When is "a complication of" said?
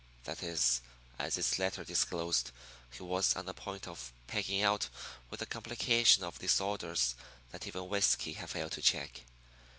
5.43-6.39